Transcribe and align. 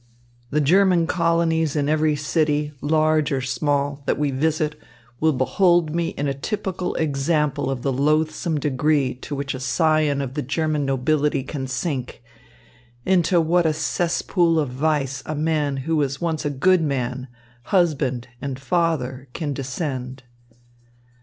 The 0.49 0.61
German 0.61 1.05
colonies 1.05 1.75
in 1.75 1.87
every 1.87 2.15
city, 2.15 2.71
large 2.81 3.31
or 3.31 3.39
small, 3.39 4.01
that 4.07 4.17
we 4.17 4.31
visit 4.31 4.73
will 5.19 5.31
behold 5.31 5.91
in 5.91 5.95
me 5.95 6.15
a 6.17 6.33
typical 6.33 6.95
example 6.95 7.69
of 7.69 7.83
the 7.83 7.93
loathsome 7.93 8.59
degree 8.59 9.13
to 9.13 9.35
which 9.35 9.53
a 9.53 9.59
scion 9.59 10.19
of 10.19 10.33
the 10.33 10.41
German 10.41 10.85
nobility 10.87 11.43
can 11.43 11.67
sink, 11.67 12.23
into 13.05 13.39
what 13.39 13.67
a 13.67 13.73
cesspool 13.73 14.57
of 14.59 14.69
vice 14.69 15.21
a 15.27 15.35
man 15.35 15.77
who 15.85 15.95
was 15.97 16.19
once 16.19 16.45
a 16.45 16.49
good 16.49 16.81
man, 16.81 17.27
husband, 17.65 18.27
and 18.41 18.59
father 18.59 19.27
can 19.33 19.53
descend." 19.53 20.23